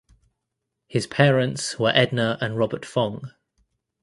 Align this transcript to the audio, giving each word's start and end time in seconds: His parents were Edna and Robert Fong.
His 0.87 1.05
parents 1.05 1.77
were 1.77 1.91
Edna 1.93 2.39
and 2.41 2.57
Robert 2.57 2.85
Fong. 2.87 3.35